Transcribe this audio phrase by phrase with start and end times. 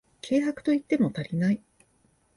[0.27, 1.61] 軽薄と言っても足りない